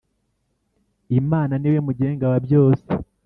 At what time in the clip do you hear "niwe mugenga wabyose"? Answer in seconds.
1.57-2.87